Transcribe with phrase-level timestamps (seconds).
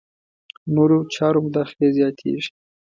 [0.75, 2.49] نورو چارو مداخلې زیاتېږي.